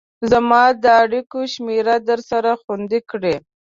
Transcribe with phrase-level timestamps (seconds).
[0.31, 3.35] زما د اړيكو شمېره درسره خوندي کړئ